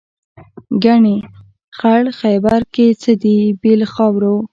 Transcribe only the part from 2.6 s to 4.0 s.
کې څه دي بې له